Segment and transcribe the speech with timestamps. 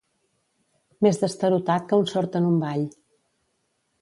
[1.07, 2.89] Més destarotat que un sord en un ball.